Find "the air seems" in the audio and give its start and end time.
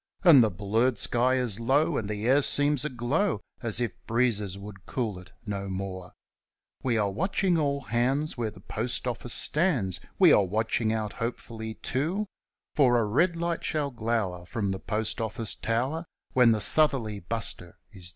2.09-2.83